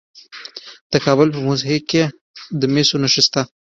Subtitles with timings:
[0.91, 2.03] د کابل په موسهي کې
[2.59, 3.41] د مسو نښې شته.